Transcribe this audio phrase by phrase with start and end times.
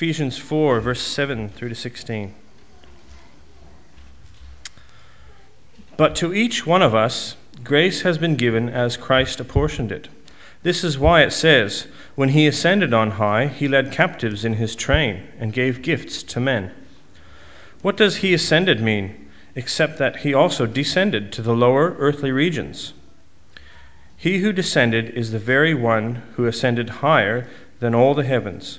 [0.00, 2.34] Ephesians 4, verse 7 through to 16.
[5.98, 10.08] But to each one of us, grace has been given as Christ apportioned it.
[10.62, 14.74] This is why it says, When he ascended on high, he led captives in his
[14.74, 16.70] train and gave gifts to men.
[17.82, 22.94] What does he ascended mean, except that he also descended to the lower earthly regions?
[24.16, 27.46] He who descended is the very one who ascended higher
[27.80, 28.78] than all the heavens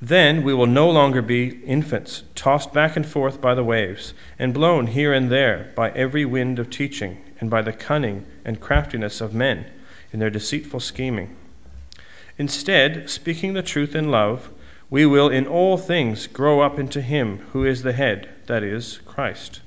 [0.00, 4.54] Then we will no longer be infants, tossed back and forth by the waves, and
[4.54, 9.20] blown here and there by every wind of teaching, and by the cunning and craftiness
[9.20, 9.66] of men
[10.12, 11.34] in their deceitful scheming.
[12.38, 14.48] Instead, speaking the truth in love,
[14.88, 19.00] we will in all things grow up into Him who is the head, that is,
[19.04, 19.60] Christ.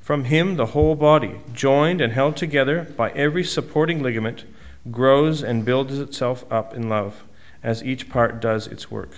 [0.00, 4.44] From Him, the whole body, joined and held together by every supporting ligament,
[4.90, 7.22] grows and builds itself up in love,
[7.62, 9.12] as each part does its work.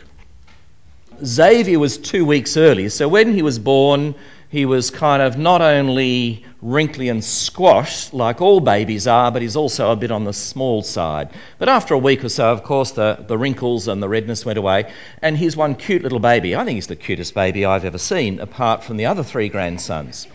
[1.24, 4.14] Xavier was two weeks early, so when he was born,
[4.48, 9.56] he was kind of not only wrinkly and squashed like all babies are, but he's
[9.56, 11.30] also a bit on the small side.
[11.58, 14.58] But after a week or so, of course, the, the wrinkles and the redness went
[14.58, 16.54] away, and he's one cute little baby.
[16.54, 20.26] I think he's the cutest baby I've ever seen, apart from the other three grandsons.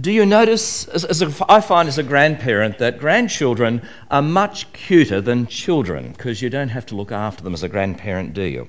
[0.00, 4.70] Do you notice, as, as a, I find as a grandparent, that grandchildren are much
[4.74, 8.42] cuter than children because you don't have to look after them as a grandparent, do
[8.42, 8.68] you?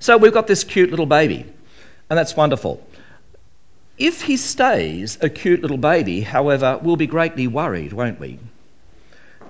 [0.00, 1.44] So we've got this cute little baby,
[2.08, 2.86] and that's wonderful.
[3.98, 8.38] If he stays a cute little baby, however, we'll be greatly worried, won't we?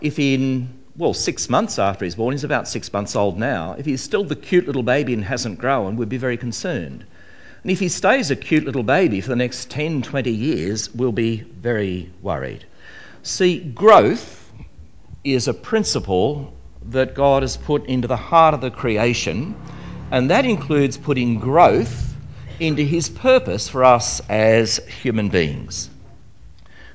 [0.01, 3.85] If in, well, six months after he's born, he's about six months old now, if
[3.85, 7.05] he's still the cute little baby and hasn't grown, we'd be very concerned.
[7.63, 11.13] And if he stays a cute little baby for the next 10, 20 years, we'll
[11.13, 12.65] be very worried.
[13.23, 14.51] See, growth
[15.25, 16.55] is a principle
[16.87, 19.55] that God has put into the heart of the creation
[20.11, 22.15] and that includes putting growth
[22.61, 25.91] into his purpose for us as human beings.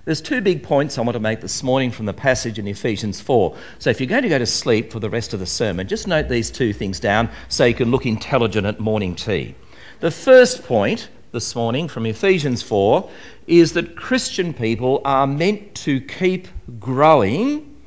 [0.06, 3.22] There's two big points I want to make this morning from the passage in Ephesians
[3.22, 3.56] 4.
[3.80, 6.08] So if you're going to go to sleep for the rest of the sermon, just
[6.08, 9.56] note these two things down so you can look intelligent at morning tea.
[10.02, 13.10] The first point this morning from Ephesians 4
[13.48, 16.50] is that Christian people are meant to keep
[16.80, 17.78] growing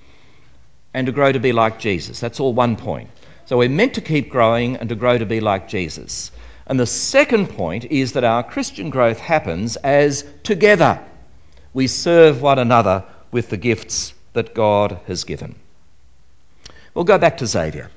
[0.94, 2.18] and to grow to be like Jesus.
[2.18, 3.10] That's all one point.
[3.46, 6.32] So we're meant to keep growing and to grow to be like Jesus.
[6.66, 11.00] And the second point is that our Christian growth happens as together
[11.72, 15.54] we serve one another with the gifts that God has given.
[16.92, 17.90] We'll go back to Xavier.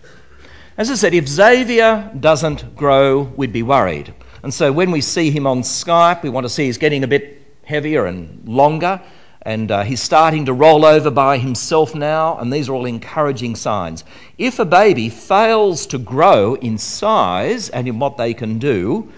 [0.77, 4.13] As I said, if Xavier doesn't grow, we'd be worried.
[4.43, 7.07] And so when we see him on Skype, we want to see he's getting a
[7.07, 9.01] bit heavier and longer
[9.41, 13.55] and uh, he's starting to roll over by himself now, and these are all encouraging
[13.55, 14.03] signs.
[14.37, 19.11] If a baby fails to grow in size and in what they can do,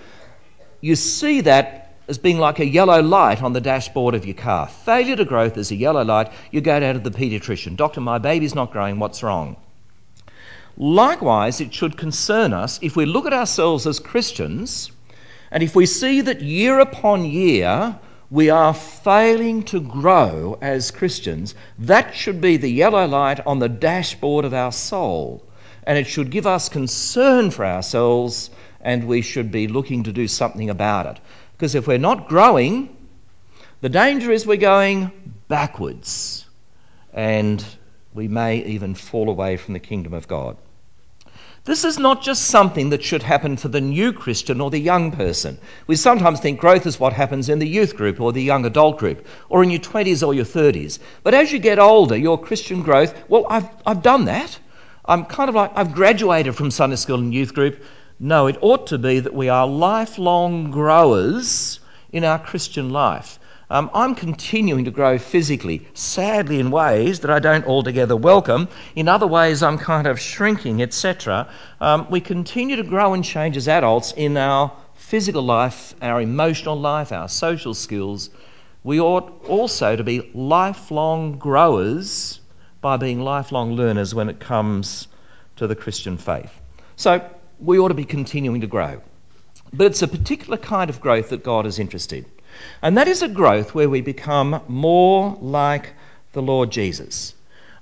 [0.80, 4.68] you see that as being like a yellow light on the dashboard of your car.
[4.68, 6.31] Failure to growth is a yellow light.
[6.52, 7.76] You go down to the paediatrician.
[7.76, 9.00] Doctor, my baby's not growing.
[9.00, 9.56] What's wrong?
[10.78, 14.92] Likewise, it should concern us if we look at ourselves as Christians
[15.52, 17.98] and if we see that year upon year
[18.31, 23.68] we are failing to grow as Christians, that should be the yellow light on the
[23.68, 25.46] dashboard of our soul.
[25.84, 28.50] And it should give us concern for ourselves,
[28.80, 31.19] and we should be looking to do something about it.
[31.52, 32.96] Because if we're not growing,
[33.81, 35.12] the danger is we're going
[35.50, 36.46] backwards,
[37.13, 37.63] and
[38.13, 40.56] we may even fall away from the kingdom of God.
[41.64, 45.12] This is not just something that should happen for the new Christian or the young
[45.12, 45.60] person.
[45.86, 48.98] We sometimes think growth is what happens in the youth group or the young adult
[48.98, 50.98] group or in your 20s or your 30s.
[51.22, 54.58] But as you get older, your Christian growth, well, I've, I've done that.
[55.06, 57.84] I'm kind of like, I've graduated from Sunday school and youth group.
[58.19, 61.80] No, it ought to be that we are lifelong growers
[62.12, 63.38] in our Christian life.
[63.71, 68.68] Um, I'm continuing to grow physically, sadly, in ways that I don't altogether welcome.
[68.97, 71.47] In other ways, I'm kind of shrinking, etc.
[71.79, 76.77] Um, we continue to grow and change as adults in our physical life, our emotional
[76.77, 78.29] life, our social skills.
[78.83, 82.41] We ought also to be lifelong growers
[82.81, 85.07] by being lifelong learners when it comes
[85.56, 86.51] to the Christian faith.
[86.97, 87.25] So
[87.57, 89.01] we ought to be continuing to grow.
[89.71, 92.25] But it's a particular kind of growth that God is interested.
[92.81, 95.94] And that is a growth where we become more like
[96.33, 97.33] the Lord Jesus.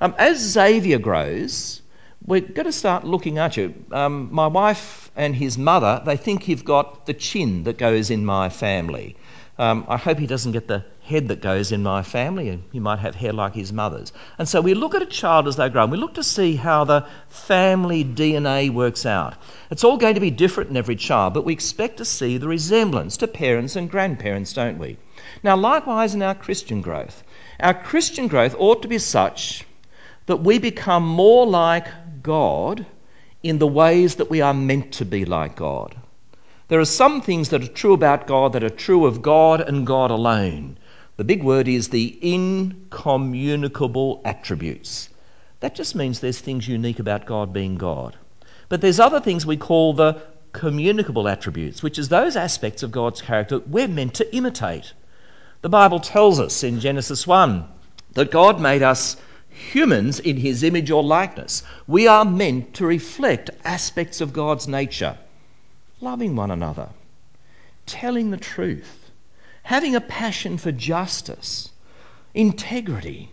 [0.01, 1.81] Um, as Xavier grows,
[2.25, 3.73] we're going to start looking at you.
[3.91, 8.25] Um, my wife and his mother, they think you've got the chin that goes in
[8.25, 9.15] my family.
[9.57, 12.79] Um, I hope he doesn't get the head that goes in my family, and he
[12.79, 14.13] might have hair like his mother's.
[14.37, 16.55] And so we look at a child as they grow, and we look to see
[16.55, 19.33] how the family DNA works out.
[19.71, 22.47] It's all going to be different in every child, but we expect to see the
[22.47, 24.97] resemblance to parents and grandparents, don't we?
[25.41, 27.23] Now, likewise in our Christian growth,
[27.59, 29.65] our Christian growth ought to be such
[30.27, 31.87] that we become more like
[32.21, 32.85] God
[33.41, 35.95] in the ways that we are meant to be like God.
[36.67, 39.87] There are some things that are true about God that are true of God and
[39.87, 40.77] God alone.
[41.19, 45.09] The big word is the incommunicable attributes.
[45.59, 48.15] That just means there's things unique about God being God.
[48.69, 50.21] But there's other things we call the
[50.53, 54.93] communicable attributes, which is those aspects of God's character we're meant to imitate.
[55.61, 57.67] The Bible tells us in Genesis 1
[58.13, 59.17] that God made us
[59.49, 61.63] humans in his image or likeness.
[61.85, 65.17] We are meant to reflect aspects of God's nature,
[65.99, 66.87] loving one another,
[67.85, 68.98] telling the truth,
[69.69, 71.69] having a passion for justice,
[72.33, 73.29] integrity,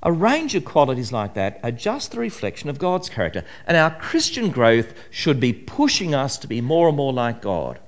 [0.00, 3.42] a range of qualities like that are just the reflection of God's character.
[3.66, 7.80] And our Christian growth should be pushing us to be more and more like God.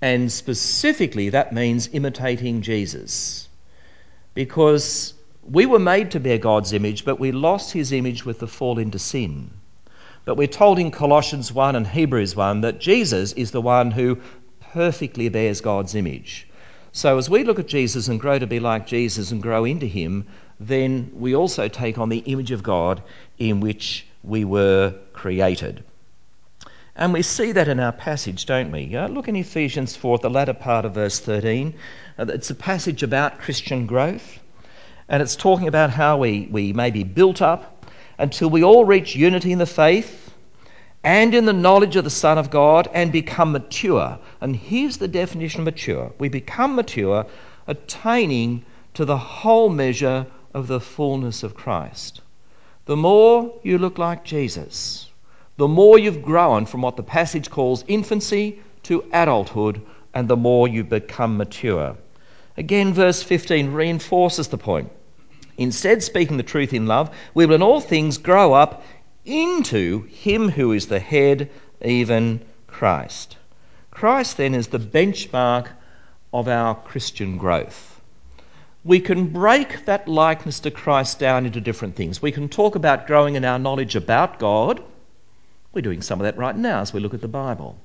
[0.00, 3.48] And specifically, that means imitating Jesus.
[4.34, 5.12] Because
[5.42, 8.78] we were made to bear God's image, but we lost his image with the fall
[8.78, 9.50] into sin.
[10.24, 14.18] But we're told in Colossians 1 and Hebrews 1 that Jesus is the one who
[14.72, 16.46] perfectly bears God's image.
[16.94, 19.86] So, as we look at Jesus and grow to be like Jesus and grow into
[19.86, 20.26] him,
[20.60, 23.02] then we also take on the image of God
[23.38, 25.82] in which we were created.
[26.94, 28.94] And we see that in our passage, don't we?
[28.94, 31.72] Uh, look in Ephesians 4, the latter part of verse 13.
[32.18, 34.38] Uh, it's a passage about Christian growth,
[35.08, 37.86] and it's talking about how we, we may be built up
[38.18, 40.21] until we all reach unity in the faith
[41.04, 44.18] and in the knowledge of the Son of God and become mature.
[44.40, 47.26] And here's the definition of mature we become mature,
[47.66, 48.64] attaining
[48.94, 52.20] to the whole measure of the fullness of Christ.
[52.84, 55.10] The more you look like Jesus,
[55.56, 59.80] the more you've grown from what the passage calls infancy to adulthood,
[60.14, 61.96] and the more you become mature.
[62.56, 64.90] Again, verse 15 reinforces the point.
[65.56, 68.82] Instead, speaking the truth in love, we will in all things grow up
[69.24, 71.50] into him who is the head,
[71.84, 73.36] even Christ.
[73.90, 75.68] Christ then is the benchmark
[76.32, 78.00] of our Christian growth.
[78.84, 82.20] We can break that likeness to Christ down into different things.
[82.20, 84.82] We can talk about growing in our knowledge about God.
[85.72, 87.78] We're doing some of that right now as we look at the Bible.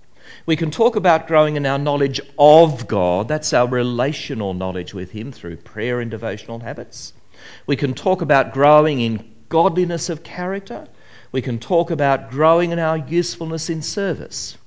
[0.45, 3.27] We can talk about growing in our knowledge of God.
[3.27, 7.13] That's our relational knowledge with Him through prayer and devotional habits.
[7.65, 10.87] We can talk about growing in godliness of character
[11.31, 14.57] we can talk about growing in our usefulness in service.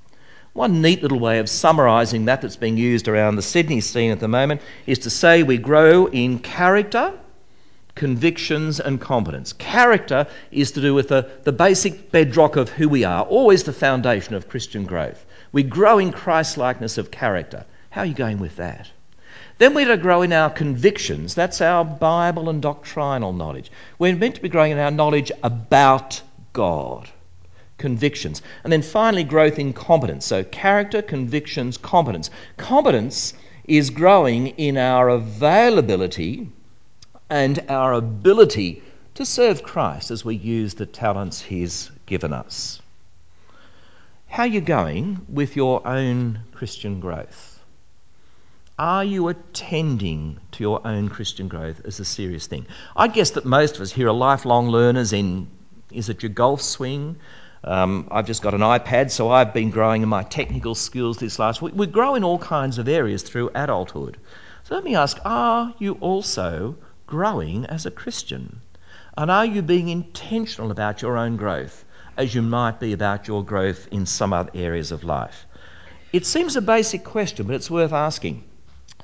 [0.52, 4.20] One neat little way of summarising that that's being used around the Sydney scene at
[4.20, 7.12] the moment is to say we grow in character,
[7.94, 9.52] convictions, and competence.
[9.52, 13.72] Character is to do with the, the basic bedrock of who we are, always the
[13.72, 15.24] foundation of Christian growth.
[15.52, 17.64] We grow in Christ likeness of character.
[17.90, 18.90] How are you going with that?
[19.58, 21.34] Then we're to grow in our convictions.
[21.34, 23.70] That's our Bible and doctrinal knowledge.
[23.98, 27.08] We're meant to be growing in our knowledge about God.
[27.78, 28.42] Convictions.
[28.64, 30.26] And then finally, growth in competence.
[30.26, 32.30] So, character, convictions, competence.
[32.56, 36.48] Competence is growing in our availability
[37.30, 38.82] and our ability
[39.14, 42.80] to serve Christ as we use the talents He's given us.
[44.26, 47.60] How are you going with your own Christian growth?
[48.78, 52.66] Are you attending to your own Christian growth as a serious thing?
[52.96, 55.48] I guess that most of us here are lifelong learners in
[55.92, 57.16] is it your golf swing?
[57.62, 61.38] Um, I've just got an iPad, so I've been growing in my technical skills this
[61.38, 61.74] last week.
[61.74, 64.16] We grow in all kinds of areas through adulthood.
[64.64, 68.60] So let me ask are you also growing as a Christian?
[69.16, 71.84] And are you being intentional about your own growth
[72.16, 75.46] as you might be about your growth in some other areas of life?
[76.12, 78.44] It seems a basic question, but it's worth asking.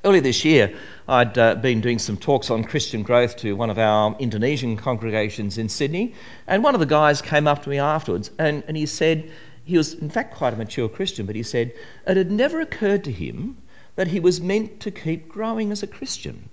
[0.06, 0.72] Earlier this year,
[1.08, 5.58] I'd uh, been doing some talks on Christian growth to one of our Indonesian congregations
[5.58, 6.14] in Sydney,
[6.46, 9.28] and one of the guys came up to me afterwards and, and he said,
[9.64, 11.72] he was in fact quite a mature Christian, but he said
[12.06, 13.56] it had never occurred to him
[13.96, 16.50] that he was meant to keep growing as a Christian.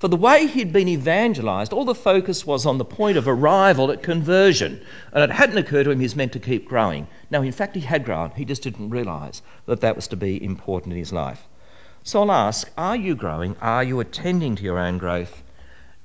[0.00, 3.92] For the way he'd been evangelized, all the focus was on the point of arrival
[3.92, 4.80] at conversion.
[5.12, 7.06] And it hadn't occurred to him he's meant to keep growing.
[7.30, 8.32] Now, in fact, he had grown.
[8.32, 11.46] He just didn't realize that that was to be important in his life.
[12.06, 13.56] So I'll ask are you growing?
[13.60, 15.42] Are you attending to your own growth?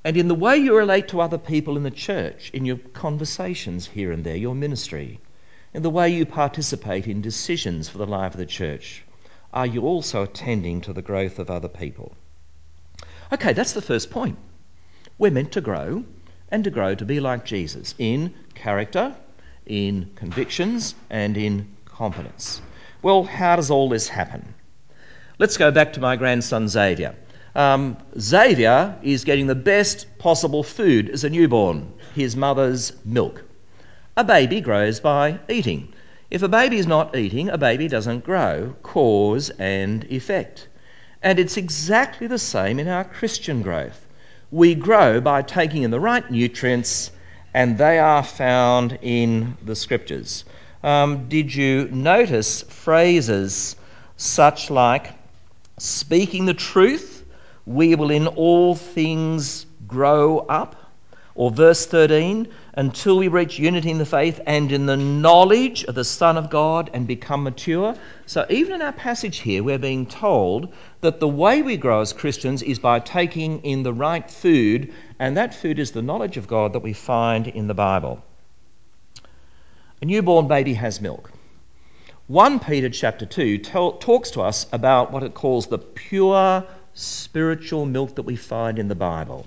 [0.03, 3.86] And in the way you relate to other people in the church, in your conversations
[3.86, 5.20] here and there, your ministry,
[5.75, 9.03] in the way you participate in decisions for the life of the church,
[9.53, 12.15] are you also attending to the growth of other people?
[13.31, 14.39] Okay, that's the first point.
[15.20, 16.03] We're meant to grow
[16.50, 19.15] and to grow to be like Jesus in character,
[19.67, 22.60] in convictions, and in competence.
[23.03, 24.55] Well, how does all this happen?
[25.42, 27.16] Let's go back to my grandson Xavier.
[27.56, 33.44] Um, Xavier is getting the best possible food as a newborn his mother's milk.
[34.16, 35.94] A baby grows by eating.
[36.30, 38.76] If a baby is not eating, a baby doesn't grow.
[38.84, 40.68] Cause and effect.
[41.24, 44.06] And it's exactly the same in our Christian growth.
[44.52, 47.10] We grow by taking in the right nutrients,
[47.52, 50.46] and they are found in the scriptures.
[50.84, 53.76] Um, did you notice phrases
[54.18, 55.16] such like
[55.82, 57.26] speaking the truth,
[57.66, 60.76] we will in all things grow up?
[61.34, 65.96] Or verse 13, until we reach unity in the faith and in the knowledge of
[65.96, 67.96] the Son of God and become mature.
[68.26, 72.12] So, even in our passage here, we're being told that the way we grow as
[72.12, 76.48] Christians is by taking in the right food, and that food is the knowledge of
[76.48, 78.22] God that we find in the Bible.
[80.02, 81.32] A newborn baby has milk.
[82.32, 88.16] 1 Peter chapter 2 talks to us about what it calls the pure spiritual milk
[88.16, 89.46] that we find in the Bible.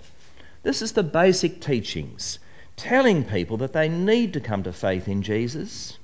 [0.64, 2.38] This is the basic teachings,
[2.76, 5.98] telling people that they need to come to faith in Jesus,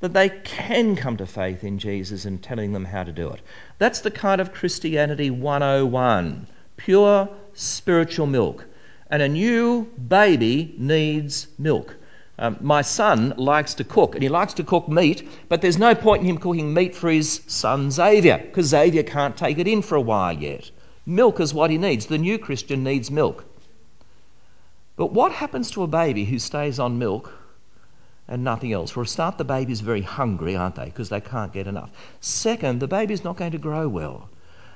[0.00, 3.40] that they can come to faith in Jesus, and telling them how to do it.
[3.78, 8.66] That's the kind of Christianity 101 pure spiritual milk.
[9.10, 11.96] And a new baby needs milk.
[12.40, 15.94] Um, my son likes to cook, and he likes to cook meat, but there's no
[15.94, 19.82] point in him cooking meat for his son Xavier, because Xavier can't take it in
[19.82, 20.70] for a while yet.
[21.04, 22.06] Milk is what he needs.
[22.06, 23.44] The new Christian needs milk.
[24.94, 27.32] But what happens to a baby who stays on milk
[28.28, 28.90] and nothing else?
[28.90, 30.84] For a start, the baby's very hungry, aren't they?
[30.84, 31.90] Because they can't get enough.
[32.20, 34.28] Second, the baby's not going to grow well.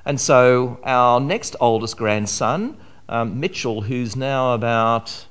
[0.04, 2.76] And so, our next oldest grandson,
[3.08, 5.26] um, Mitchell, who's now about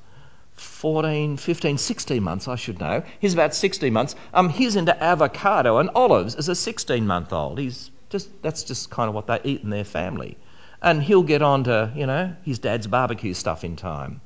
[0.61, 3.03] 14, 15, 16 months, I should know.
[3.19, 4.15] He's about 16 months.
[4.33, 7.59] Um, he's into avocado and olives as a 16 month old.
[7.59, 10.37] He's just, that's just kind of what they eat in their family.
[10.81, 14.21] And he'll get on to, you know, his dad's barbecue stuff in time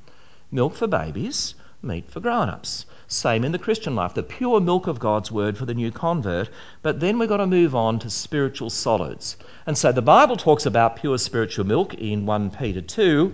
[0.50, 2.86] milk for babies, meat for grown ups.
[3.08, 6.50] Same in the Christian life, the pure milk of God's word for the new convert.
[6.82, 9.36] But then we've got to move on to spiritual solids.
[9.66, 13.32] And so the Bible talks about pure spiritual milk in 1 Peter 2.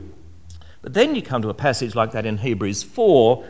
[0.83, 3.45] But then you come to a passage like that in Hebrews 4,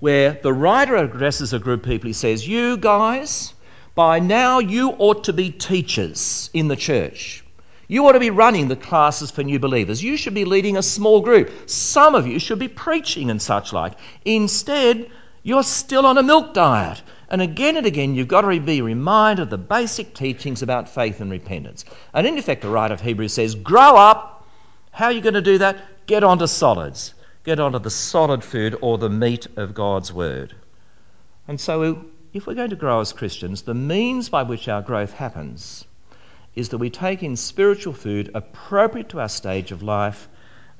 [0.00, 2.08] where the writer addresses a group of people.
[2.08, 3.52] He says, You guys,
[3.94, 7.44] by now you ought to be teachers in the church.
[7.86, 10.02] You ought to be running the classes for new believers.
[10.02, 11.50] You should be leading a small group.
[11.68, 13.94] Some of you should be preaching and such like.
[14.24, 15.10] Instead,
[15.42, 17.02] you're still on a milk diet.
[17.28, 21.20] And again and again, you've got to be reminded of the basic teachings about faith
[21.20, 21.84] and repentance.
[22.14, 24.46] And in effect, the writer of Hebrews says, Grow up.
[24.92, 25.78] How are you going to do that?
[26.06, 27.14] Get onto solids.
[27.44, 30.54] Get onto the solid food or the meat of God's word.
[31.48, 35.12] And so, if we're going to grow as Christians, the means by which our growth
[35.12, 35.84] happens
[36.54, 40.28] is that we take in spiritual food appropriate to our stage of life,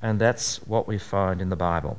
[0.03, 1.99] and that's what we find in the Bible.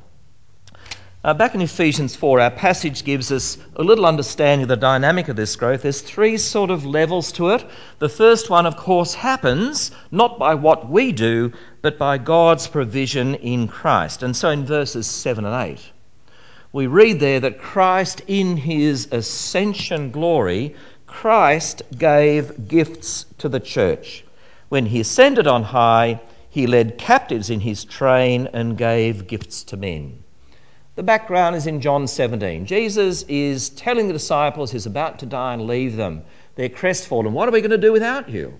[1.24, 5.28] Uh, back in Ephesians 4, our passage gives us a little understanding of the dynamic
[5.28, 5.82] of this growth.
[5.82, 7.64] There's three sort of levels to it.
[8.00, 13.36] The first one, of course, happens not by what we do, but by God's provision
[13.36, 14.24] in Christ.
[14.24, 15.92] And so in verses 7 and 8,
[16.72, 20.74] we read there that Christ, in his ascension glory,
[21.06, 24.24] Christ gave gifts to the church.
[24.70, 29.76] When he ascended on high, he led captives in his train and gave gifts to
[29.76, 30.24] men.
[30.94, 32.66] The background is in John 17.
[32.66, 36.22] Jesus is telling the disciples he's about to die and leave them.
[36.54, 37.32] They're crestfallen.
[37.32, 38.58] What are we going to do without you?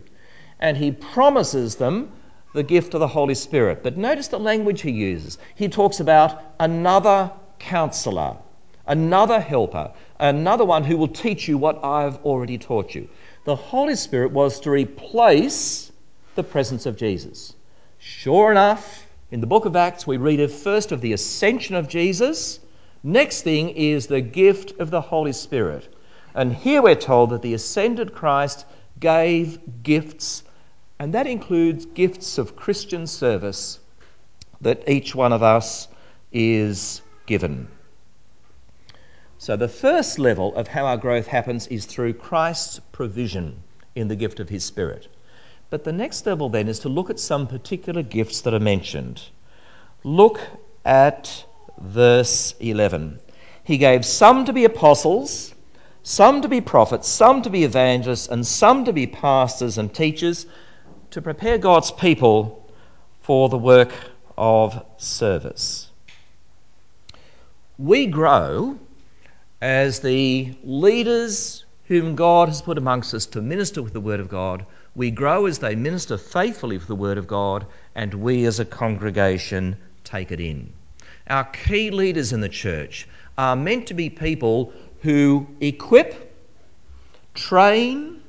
[0.58, 2.10] And he promises them
[2.54, 3.82] the gift of the Holy Spirit.
[3.82, 5.36] But notice the language he uses.
[5.56, 8.38] He talks about another counselor,
[8.86, 13.10] another helper, another one who will teach you what I've already taught you.
[13.44, 15.92] The Holy Spirit was to replace
[16.34, 17.52] the presence of Jesus.
[17.98, 19.01] Sure enough,
[19.32, 22.60] in the book of Acts, we read of first of the ascension of Jesus.
[23.02, 25.88] Next thing is the gift of the Holy Spirit.
[26.34, 28.66] And here we're told that the ascended Christ
[29.00, 30.42] gave gifts,
[30.98, 33.80] and that includes gifts of Christian service
[34.60, 35.88] that each one of us
[36.30, 37.68] is given.
[39.38, 43.62] So, the first level of how our growth happens is through Christ's provision
[43.94, 45.08] in the gift of His Spirit.
[45.72, 49.22] But the next level then is to look at some particular gifts that are mentioned.
[50.04, 50.38] Look
[50.84, 51.46] at
[51.78, 53.18] verse 11.
[53.64, 55.54] He gave some to be apostles,
[56.02, 60.44] some to be prophets, some to be evangelists, and some to be pastors and teachers
[61.10, 62.70] to prepare God's people
[63.22, 63.94] for the work
[64.36, 65.88] of service.
[67.78, 68.78] We grow
[69.62, 74.28] as the leaders whom God has put amongst us to minister with the Word of
[74.28, 78.60] God, we grow as they minister faithfully for the Word of God, and we as
[78.60, 80.72] a congregation take it in.
[81.28, 83.08] Our key leaders in the church
[83.38, 86.34] are meant to be people who equip,
[87.34, 88.22] train,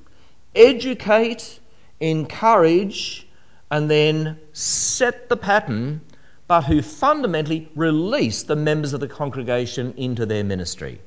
[0.56, 1.60] educate,
[2.00, 3.28] encourage,
[3.70, 6.02] and then set the pattern,
[6.48, 11.02] but who fundamentally release the members of the congregation into their ministry.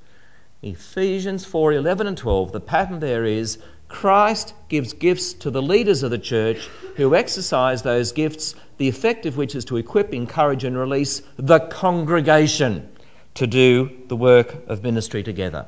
[0.63, 3.59] Ephesians 4 11 and 12, the pattern there is
[3.89, 9.27] Christ gives gifts to the leaders of the church who exercise those gifts, the effect
[9.27, 12.89] of which is to equip, encourage, and release the congregation
[13.35, 15.67] to do the work of ministry together.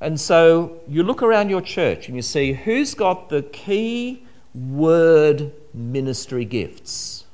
[0.00, 5.52] And so you look around your church and you see who's got the key word
[5.72, 7.24] ministry gifts.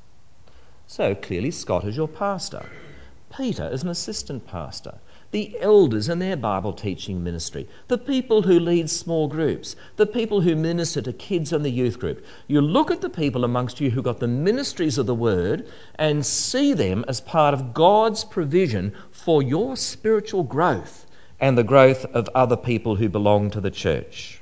[0.87, 2.69] So clearly, Scott is your pastor,
[3.37, 4.99] Peter is an assistant pastor
[5.31, 10.41] the elders and their Bible teaching ministry, the people who lead small groups, the people
[10.41, 12.25] who minister to kids in the youth group.
[12.49, 16.27] You look at the people amongst you who got the ministries of the word and
[16.27, 21.07] see them as part of God's provision for your spiritual growth
[21.39, 24.41] and the growth of other people who belong to the church.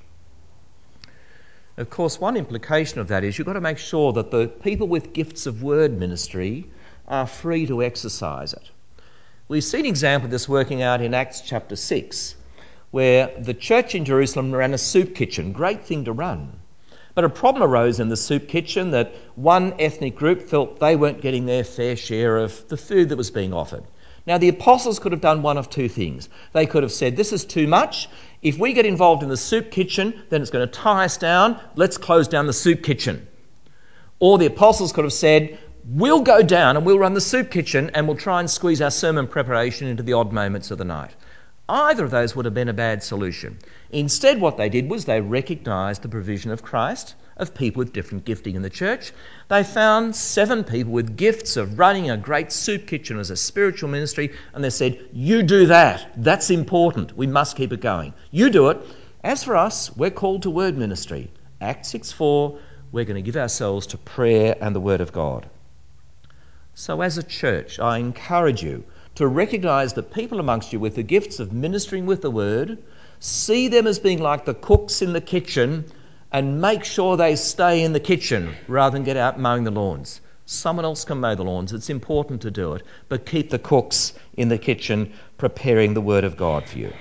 [1.77, 4.89] Of course, one implication of that is you've got to make sure that the people
[4.89, 6.67] with gifts of word ministry
[7.07, 8.71] are free to exercise it.
[9.51, 12.35] We've seen an example of this working out in Acts chapter 6,
[12.91, 15.53] where the church in Jerusalem ran a soup kitchen.
[15.53, 16.53] Great thing to run.
[17.15, 21.23] But a problem arose in the soup kitchen that one ethnic group felt they weren't
[21.23, 23.85] getting their fair share of the food that was being offered.
[24.27, 26.29] Now, the apostles could have done one of two things.
[26.53, 28.11] They could have said, This is too much.
[28.43, 31.59] If we get involved in the soup kitchen, then it's going to tie us down.
[31.75, 33.27] Let's close down the soup kitchen.
[34.21, 35.59] Or the apostles could have said,
[35.91, 38.91] We'll go down and we'll run the soup kitchen and we'll try and squeeze our
[38.91, 41.13] sermon preparation into the odd moments of the night.
[41.67, 43.57] Either of those would have been a bad solution.
[43.91, 48.27] Instead, what they did was they recognised the provision of Christ of people with different
[48.27, 49.15] gifting in the church.
[49.49, 53.89] They found seven people with gifts of running a great soup kitchen as a spiritual
[53.89, 56.07] ministry, and they said, You do that.
[56.19, 57.17] That's important.
[57.17, 58.13] We must keep it going.
[58.31, 58.79] You do it.
[59.25, 61.31] As for us, we're called to word ministry.
[61.63, 62.59] Acts 6 4,
[62.93, 65.49] we're going to give ourselves to prayer and the word of God.
[66.81, 68.85] So, as a church, I encourage you
[69.17, 72.79] to recognize the people amongst you with the gifts of ministering with the word,
[73.19, 75.87] see them as being like the cooks in the kitchen,
[76.31, 80.21] and make sure they stay in the kitchen rather than get out mowing the lawns.
[80.47, 81.73] Someone else can mow the lawns.
[81.73, 86.23] It's important to do it, but keep the cooks in the kitchen preparing the word
[86.23, 86.93] of God for you.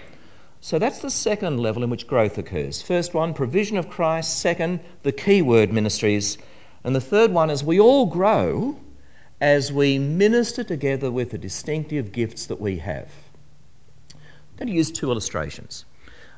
[0.59, 2.81] So that's the second level in which growth occurs.
[2.81, 4.39] First one, provision of Christ.
[4.39, 6.39] Second, the key word ministries.
[6.83, 8.75] And the third one is we all grow
[9.39, 13.07] as we minister together with the distinctive gifts that we have.
[14.11, 14.19] I'm
[14.57, 15.85] going to use two illustrations.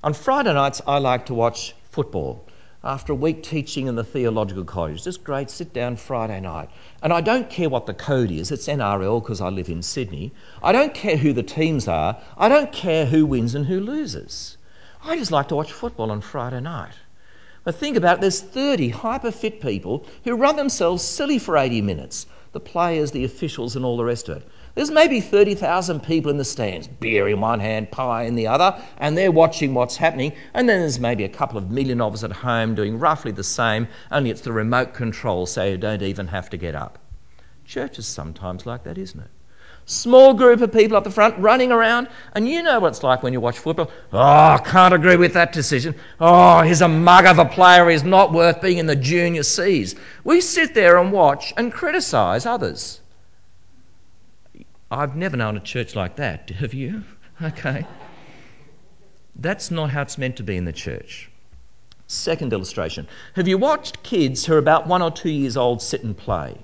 [0.03, 2.45] On Friday nights, I like to watch football.
[2.83, 6.69] After a week teaching in the theological college, just great sit down Friday night.
[7.01, 10.33] And I don't care what the code is, it's NRL because I live in Sydney.
[10.61, 14.57] I don't care who the teams are, I don't care who wins and who loses.
[15.01, 16.95] I just like to watch football on Friday night.
[17.63, 21.81] But think about it, there's 30 hyper fit people who run themselves silly for 80
[21.81, 24.47] minutes the players, the officials, and all the rest of it.
[24.75, 28.81] There's maybe 30,000 people in the stands, beer in one hand, pie in the other,
[28.97, 30.33] and they're watching what's happening.
[30.53, 33.43] And then there's maybe a couple of million of us at home doing roughly the
[33.43, 36.97] same, only it's the remote control, so you don't even have to get up.
[37.65, 39.29] Church is sometimes like that, isn't it?
[39.89, 43.23] Small group of people up the front running around, and you know what it's like
[43.23, 43.89] when you watch football.
[44.13, 45.95] Oh, can't agree with that decision.
[46.19, 47.89] Oh, he's a mug of a player.
[47.89, 49.95] He's not worth being in the junior C's.
[50.23, 53.01] We sit there and watch and criticise others.
[54.91, 57.03] I've never known a church like that, have you?
[57.41, 57.83] Okay.
[59.37, 61.31] That's not how it's meant to be in the church.
[62.05, 63.07] Second illustration.
[63.33, 66.59] Have you watched kids who are about one or two years old sit and play?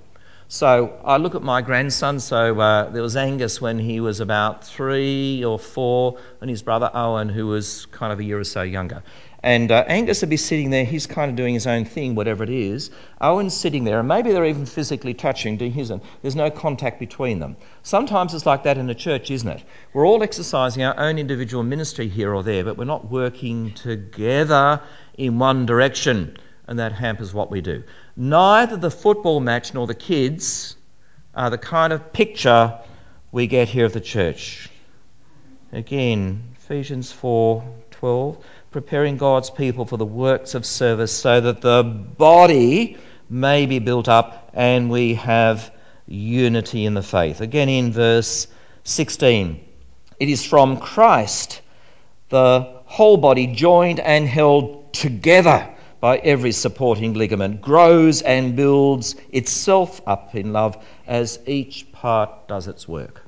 [0.48, 2.20] So I look at my grandson.
[2.20, 6.88] So uh, there was Angus when he was about three or four, and his brother
[6.94, 9.02] Owen, who was kind of a year or so younger.
[9.42, 12.42] And uh, Angus would be sitting there, he's kind of doing his own thing, whatever
[12.42, 12.90] it is.
[13.20, 16.00] Owen's sitting there, and maybe they're even physically touching, doing his own.
[16.22, 17.56] There's no contact between them.
[17.82, 19.62] Sometimes it's like that in a church, isn't it?
[19.92, 24.80] We're all exercising our own individual ministry here or there, but we're not working together
[25.16, 26.36] in one direction,
[26.68, 27.84] and that hampers what we do.
[28.16, 30.76] Neither the football match nor the kids
[31.34, 32.78] are the kind of picture
[33.30, 34.70] we get here of the church.
[35.72, 38.38] Again, Ephesians 4:12,
[38.70, 42.96] preparing God's people for the works of service so that the body
[43.28, 45.70] may be built up and we have
[46.06, 47.40] unity in the faith.
[47.40, 48.46] Again in verse
[48.84, 49.60] 16,
[50.18, 51.60] it is from Christ
[52.28, 55.75] the whole body joined and held together
[56.06, 62.68] by every supporting ligament, grows and builds itself up in love as each part does
[62.68, 63.22] its work.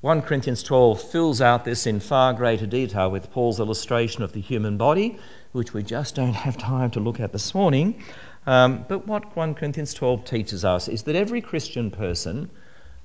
[0.00, 4.40] 1 Corinthians 12 fills out this in far greater detail with Paul's illustration of the
[4.40, 5.16] human body,
[5.52, 8.02] which we just don't have time to look at this morning.
[8.48, 12.50] Um, but what 1 Corinthians 12 teaches us is that every Christian person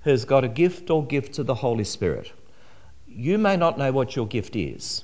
[0.01, 2.31] has got a gift or gifts of the Holy Spirit.
[3.07, 5.03] You may not know what your gift is,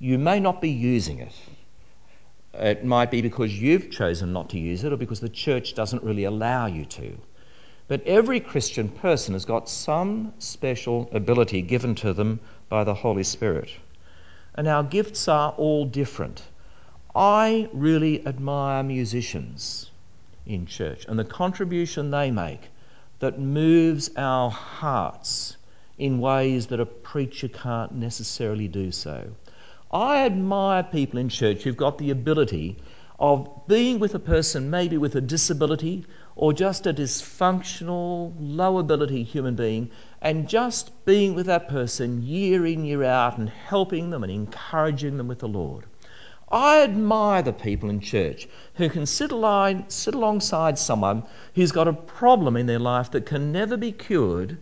[0.00, 1.32] you may not be using it.
[2.58, 6.02] It might be because you've chosen not to use it or because the church doesn't
[6.02, 7.18] really allow you to.
[7.88, 13.22] But every Christian person has got some special ability given to them by the Holy
[13.22, 13.70] Spirit.
[14.54, 16.42] And our gifts are all different.
[17.14, 19.90] I really admire musicians
[20.46, 22.68] in church and the contribution they make
[23.18, 25.56] that moves our hearts
[25.98, 29.30] in ways that a preacher can't necessarily do so.
[29.92, 32.76] I admire people in church who've got the ability
[33.20, 39.22] of being with a person, maybe with a disability or just a dysfunctional, low ability
[39.22, 44.24] human being, and just being with that person year in, year out, and helping them
[44.24, 45.84] and encouraging them with the Lord.
[46.50, 51.22] I admire the people in church who can sit, align, sit alongside someone
[51.54, 54.58] who's got a problem in their life that can never be cured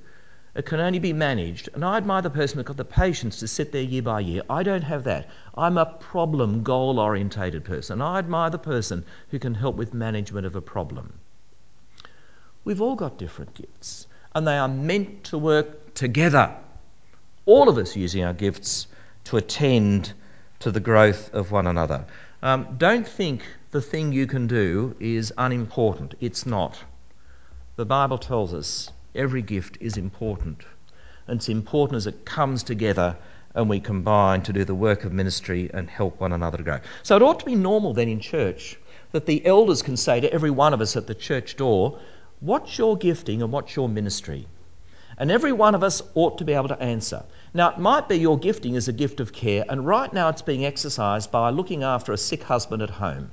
[0.55, 1.69] it can only be managed.
[1.75, 4.43] And I admire the person who's got the patience to sit there year by year.
[4.49, 5.29] I don't have that.
[5.57, 8.01] I'm a problem goal orientated person.
[8.01, 11.15] I admire the person who can help with management of a problem.
[12.65, 16.55] We've all got different gifts, and they are meant to work together.
[17.47, 18.87] All of us using our gifts
[19.25, 20.13] to attend
[20.61, 22.07] to the growth of one another.
[22.43, 26.15] Um, don't think the thing you can do is unimportant.
[26.21, 26.83] It's not.
[27.77, 30.65] The Bible tells us Every gift is important.
[31.29, 33.17] And it's important as it comes together
[33.55, 36.81] and we combine to do the work of ministry and help one another to grow.
[37.05, 38.77] So it ought to be normal then in church
[39.13, 42.01] that the elders can say to every one of us at the church door,
[42.41, 44.49] What's your gifting and what's your ministry?
[45.17, 47.23] And every one of us ought to be able to answer.
[47.55, 50.43] Now, it might be your gifting is a gift of care, and right now it's
[50.43, 53.31] being exercised by looking after a sick husband at home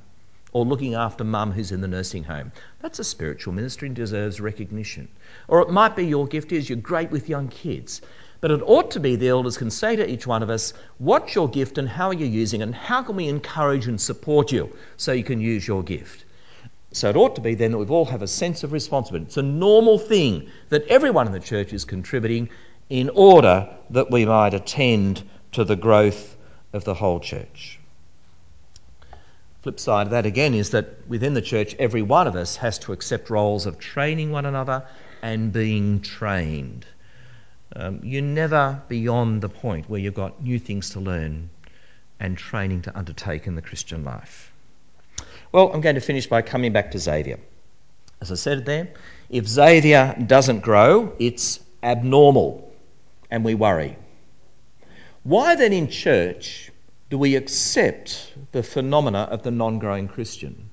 [0.53, 2.51] or looking after mum who's in the nursing home.
[2.81, 5.07] That's a spiritual ministry and deserves recognition.
[5.47, 8.01] Or it might be your gift is you're great with young kids.
[8.41, 11.35] But it ought to be the elders can say to each one of us, what's
[11.35, 14.51] your gift and how are you using it, and how can we encourage and support
[14.51, 16.25] you so you can use your gift?
[16.91, 19.27] So it ought to be then that we've all have a sense of responsibility.
[19.27, 22.49] It's a normal thing that everyone in the church is contributing
[22.89, 26.35] in order that we might attend to the growth
[26.73, 27.79] of the whole church.
[29.61, 32.79] Flip side of that again is that within the church, every one of us has
[32.79, 34.83] to accept roles of training one another
[35.21, 36.85] and being trained.
[37.75, 41.51] Um, you're never beyond the point where you've got new things to learn
[42.19, 44.51] and training to undertake in the Christian life.
[45.51, 47.39] Well, I'm going to finish by coming back to Xavier.
[48.19, 48.89] As I said there,
[49.29, 52.73] if Xavier doesn't grow, it's abnormal
[53.29, 53.95] and we worry.
[55.23, 56.71] Why then in church
[57.11, 60.69] do we accept the phenomena of the non growing Christian?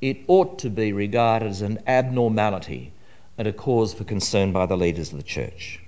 [0.00, 2.92] It ought to be regarded as an abnormality
[3.36, 5.80] and a cause for concern by the leaders of the church.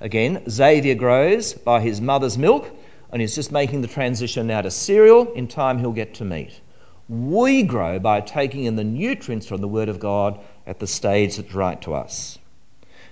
[0.00, 2.70] Again, Xavier grows by his mother's milk
[3.12, 5.32] and he's just making the transition now to cereal.
[5.34, 6.60] In time, he'll get to meat.
[7.08, 11.36] We grow by taking in the nutrients from the Word of God at the stage
[11.36, 12.38] that's right to us.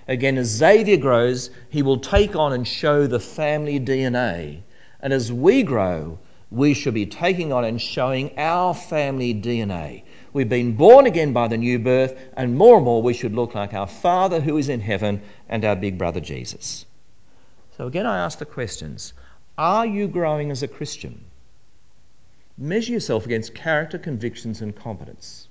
[0.07, 4.63] Again, as Xavier grows, he will take on and show the family DNA
[5.01, 6.19] and as we grow,
[6.51, 10.03] we should be taking on and showing our family DNA.
[10.33, 13.55] We've been born again by the new birth, and more and more we should look
[13.55, 16.85] like our Father who is in heaven and our big brother Jesus.
[17.77, 19.13] So again, I ask the questions
[19.57, 21.23] Are you growing as a Christian?
[22.57, 25.47] Measure yourself against character, convictions, and competence.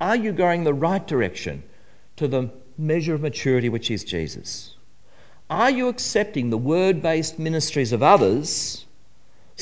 [0.00, 1.62] Are you going the right direction
[2.16, 4.74] to the measure of maturity which is Jesus?
[5.48, 8.84] Are you accepting the word based ministries of others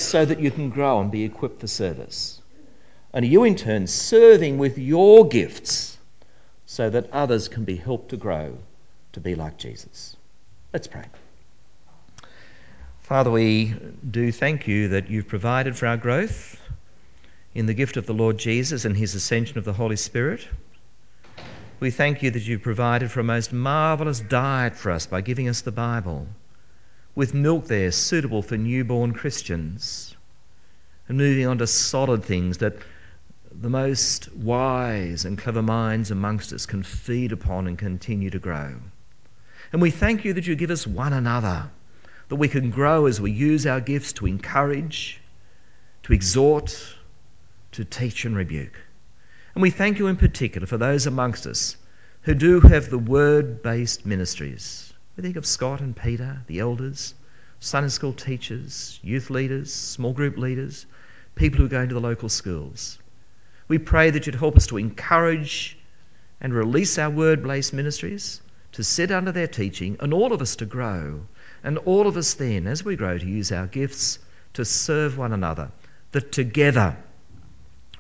[0.00, 2.40] so that you can grow and be equipped for service?
[3.12, 5.96] And you in turn serving with your gifts
[6.66, 8.58] so that others can be helped to grow
[9.12, 10.16] to be like Jesus?
[10.72, 11.04] Let's pray.
[13.00, 13.74] Father, we
[14.08, 16.61] do thank you that you've provided for our growth
[17.54, 20.46] in the gift of the Lord Jesus and his ascension of the Holy Spirit.
[21.80, 25.48] We thank you that you've provided for a most marvellous diet for us by giving
[25.48, 26.26] us the Bible,
[27.18, 30.14] with milk there suitable for newborn Christians,
[31.09, 32.76] and moving on to solid things that
[33.50, 38.72] the most wise and clever minds amongst us can feed upon and continue to grow.
[39.72, 41.68] And we thank you that you give us one another,
[42.28, 45.20] that we can grow as we use our gifts to encourage,
[46.04, 46.81] to exhort,
[47.72, 48.78] to teach and rebuke.
[49.57, 51.76] And we thank you in particular for those amongst us
[52.20, 54.88] who do have the word based ministries.
[55.18, 57.12] We think of Scott and Peter, the elders,
[57.59, 60.87] Sunday school teachers, youth leaders, small group leaders,
[61.35, 63.00] people who go into the local schools.
[63.66, 65.76] We pray that you'd help us to encourage
[66.40, 68.40] and release our word based ministries
[68.74, 71.26] to sit under their teaching and all of us to grow.
[71.64, 74.20] And all of us then, as we grow, to use our gifts
[74.54, 75.72] to serve one another,
[76.12, 76.96] that together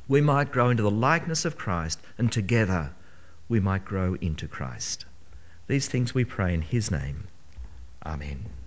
[0.06, 2.92] we might grow into the likeness of Christ and together
[3.48, 5.04] we might grow into Christ.
[5.68, 7.28] These things we pray in His name.
[8.04, 8.57] Amen.